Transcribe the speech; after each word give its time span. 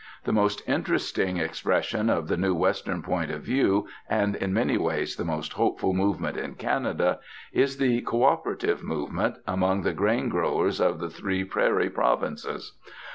The 0.23 0.33
most 0.33 0.67
interesting 0.67 1.37
expression 1.37 2.09
of 2.09 2.27
the 2.27 2.35
new 2.35 2.55
Western 2.55 3.03
point 3.03 3.29
of 3.29 3.43
view, 3.43 3.87
and 4.09 4.35
in 4.35 4.51
many 4.51 4.75
ways 4.75 5.15
the 5.15 5.23
most 5.23 5.53
hopeful 5.53 5.93
movement 5.93 6.37
in 6.37 6.55
Canada, 6.55 7.19
is 7.53 7.77
the 7.77 8.01
Co 8.01 8.23
operative 8.23 8.81
movement 8.83 9.35
among 9.45 9.83
the 9.83 9.93
grain 9.93 10.27
growers 10.27 10.79
of 10.81 10.97
the 10.97 11.09
three 11.11 11.43
prairie 11.43 11.91
provinces. 11.91 12.73